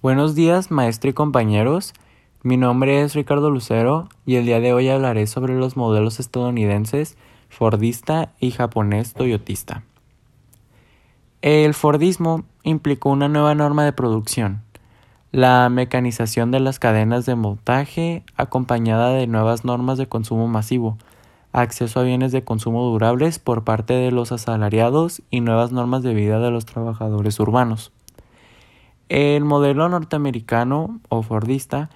[0.00, 1.92] Buenos días, maestro y compañeros.
[2.44, 7.16] Mi nombre es Ricardo Lucero y el día de hoy hablaré sobre los modelos estadounidenses
[7.48, 9.82] Fordista y japonés Toyotista.
[11.42, 14.62] El Fordismo implicó una nueva norma de producción,
[15.32, 20.96] la mecanización de las cadenas de montaje acompañada de nuevas normas de consumo masivo,
[21.50, 26.14] acceso a bienes de consumo durables por parte de los asalariados y nuevas normas de
[26.14, 27.90] vida de los trabajadores urbanos.
[29.08, 31.90] El modelo norteamericano o Fordista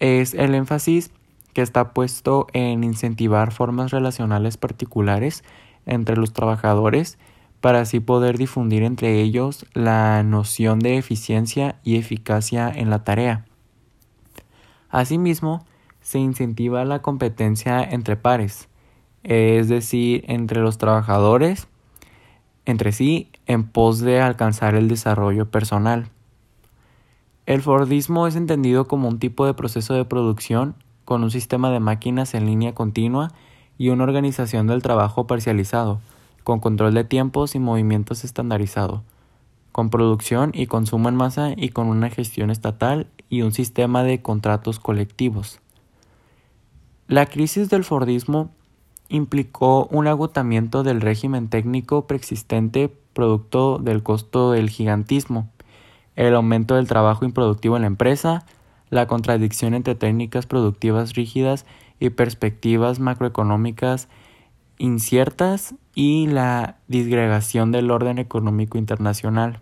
[0.00, 1.10] es el énfasis
[1.52, 5.44] que está puesto en incentivar formas relacionales particulares
[5.86, 7.18] entre los trabajadores
[7.60, 13.44] para así poder difundir entre ellos la noción de eficiencia y eficacia en la tarea.
[14.88, 15.64] Asimismo,
[16.00, 18.68] se incentiva la competencia entre pares,
[19.22, 21.68] es decir, entre los trabajadores
[22.64, 26.10] entre sí en pos de alcanzar el desarrollo personal.
[27.50, 31.80] El Fordismo es entendido como un tipo de proceso de producción con un sistema de
[31.80, 33.32] máquinas en línea continua
[33.76, 35.98] y una organización del trabajo parcializado,
[36.44, 39.02] con control de tiempos y movimientos estandarizado,
[39.72, 44.22] con producción y consumo en masa y con una gestión estatal y un sistema de
[44.22, 45.58] contratos colectivos.
[47.08, 48.52] La crisis del Fordismo
[49.08, 55.50] implicó un agotamiento del régimen técnico preexistente producto del costo del gigantismo,
[56.28, 58.44] el aumento del trabajo improductivo en la empresa,
[58.90, 61.64] la contradicción entre técnicas productivas rígidas
[61.98, 64.08] y perspectivas macroeconómicas
[64.76, 69.60] inciertas y la disgregación del orden económico internacional.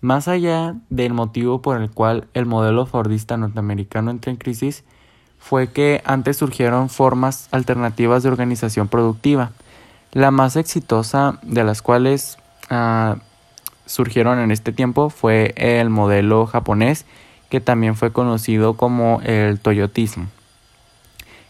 [0.00, 4.84] Más allá del motivo por el cual el modelo fordista norteamericano entró en crisis,
[5.38, 9.52] fue que antes surgieron formas alternativas de organización productiva,
[10.12, 12.38] la más exitosa de las cuales
[12.68, 13.18] ah,
[13.86, 17.06] surgieron en este tiempo fue el modelo japonés,
[17.48, 20.26] que también fue conocido como el toyotismo.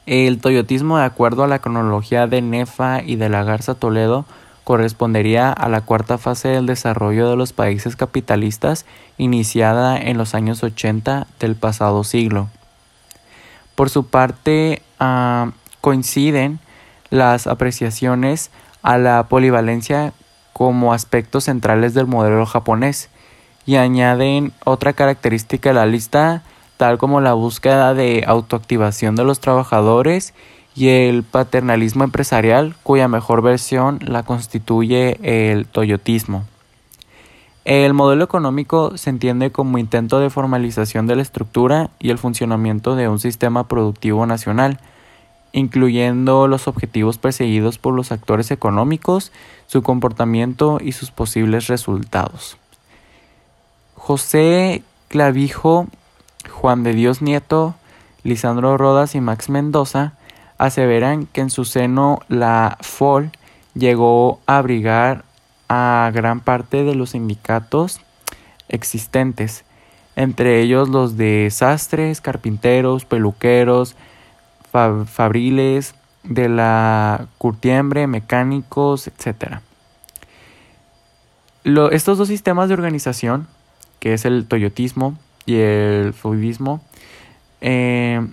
[0.04, 4.24] El toyotismo, de acuerdo a la cronología de Nefa y de la Garza Toledo,
[4.62, 8.84] correspondería a la cuarta fase del desarrollo de los países capitalistas
[9.16, 12.48] iniciada en los años 80 del pasado siglo.
[13.74, 16.58] Por su parte, ah, coinciden
[17.10, 18.50] las apreciaciones
[18.82, 20.12] a la polivalencia
[20.56, 23.10] como aspectos centrales del modelo japonés
[23.66, 26.44] y añaden otra característica de la lista
[26.78, 30.32] tal como la búsqueda de autoactivación de los trabajadores
[30.74, 36.44] y el paternalismo empresarial cuya mejor versión la constituye el toyotismo.
[37.66, 42.96] El modelo económico se entiende como intento de formalización de la estructura y el funcionamiento
[42.96, 44.80] de un sistema productivo nacional,
[45.56, 49.32] incluyendo los objetivos perseguidos por los actores económicos,
[49.66, 52.58] su comportamiento y sus posibles resultados.
[53.94, 55.86] José Clavijo,
[56.50, 57.74] Juan de Dios Nieto,
[58.22, 60.12] Lisandro Rodas y Max Mendoza
[60.58, 63.30] aseveran que en su seno la FOL
[63.74, 65.24] llegó a abrigar
[65.70, 68.00] a gran parte de los sindicatos
[68.68, 69.64] existentes,
[70.16, 73.96] entre ellos los de sastres, carpinteros, peluqueros,
[74.70, 75.94] fabriles,
[76.28, 79.58] de la curtiembre, mecánicos, etc.
[81.92, 83.46] estos dos sistemas de organización,
[84.00, 85.16] que es el toyotismo
[85.46, 86.80] y el fluidismo,
[87.60, 88.26] eh,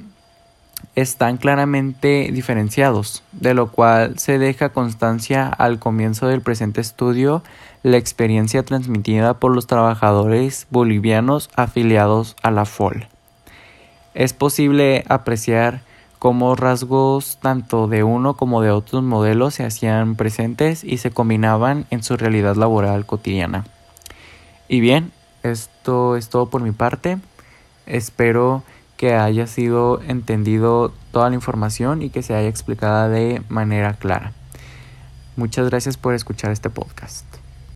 [0.96, 7.42] están claramente diferenciados, de lo cual se deja constancia al comienzo del presente estudio
[7.82, 13.08] la experiencia transmitida por los trabajadores bolivianos afiliados a la FOL.
[14.14, 15.82] Es posible apreciar
[16.24, 21.86] cómo rasgos tanto de uno como de otros modelos se hacían presentes y se combinaban
[21.90, 23.66] en su realidad laboral cotidiana.
[24.70, 25.12] Y bien,
[25.44, 27.18] esto es todo por mi parte.
[27.88, 28.64] Espero
[28.96, 34.32] que haya sido entendido toda la información y que se haya explicado de manera clara.
[35.36, 37.43] Muchas gracias por escuchar este podcast.